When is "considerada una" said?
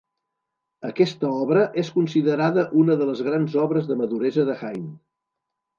1.99-2.97